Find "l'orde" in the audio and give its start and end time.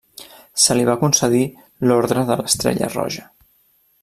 1.91-2.25